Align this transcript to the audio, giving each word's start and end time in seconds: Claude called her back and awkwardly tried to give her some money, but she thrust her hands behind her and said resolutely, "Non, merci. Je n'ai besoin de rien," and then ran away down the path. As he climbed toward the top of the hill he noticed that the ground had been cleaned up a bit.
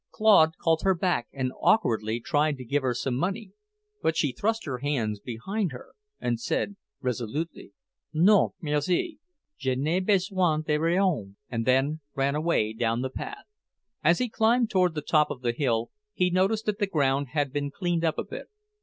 Claude 0.09 0.57
called 0.57 0.81
her 0.81 0.95
back 0.95 1.27
and 1.31 1.53
awkwardly 1.61 2.19
tried 2.19 2.57
to 2.57 2.65
give 2.65 2.81
her 2.81 2.95
some 2.95 3.13
money, 3.15 3.51
but 4.01 4.17
she 4.17 4.31
thrust 4.31 4.65
her 4.65 4.79
hands 4.79 5.19
behind 5.19 5.71
her 5.73 5.93
and 6.19 6.39
said 6.39 6.75
resolutely, 7.01 7.73
"Non, 8.11 8.49
merci. 8.61 9.19
Je 9.59 9.75
n'ai 9.75 9.99
besoin 9.99 10.63
de 10.63 10.75
rien," 10.75 11.35
and 11.51 11.67
then 11.67 11.99
ran 12.15 12.33
away 12.33 12.73
down 12.73 13.03
the 13.03 13.11
path. 13.11 13.45
As 14.03 14.17
he 14.17 14.27
climbed 14.27 14.71
toward 14.71 14.95
the 14.95 15.03
top 15.03 15.29
of 15.29 15.41
the 15.43 15.51
hill 15.53 15.91
he 16.15 16.31
noticed 16.31 16.65
that 16.65 16.79
the 16.79 16.87
ground 16.87 17.27
had 17.33 17.53
been 17.53 17.69
cleaned 17.69 18.03
up 18.03 18.17
a 18.17 18.23
bit. 18.23 18.47